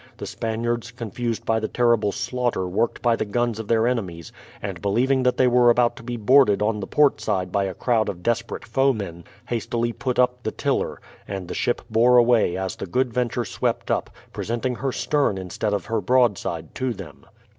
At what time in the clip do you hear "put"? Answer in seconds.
9.93-10.17